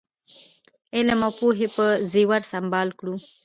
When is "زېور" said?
2.11-2.41